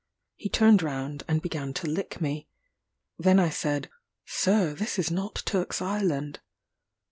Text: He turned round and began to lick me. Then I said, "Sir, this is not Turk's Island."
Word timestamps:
He 0.35 0.49
turned 0.49 0.81
round 0.81 1.21
and 1.27 1.43
began 1.43 1.75
to 1.75 1.85
lick 1.87 2.19
me. 2.19 2.47
Then 3.19 3.39
I 3.39 3.51
said, 3.51 3.87
"Sir, 4.25 4.73
this 4.73 4.97
is 4.97 5.11
not 5.11 5.43
Turk's 5.45 5.79
Island." 5.79 6.39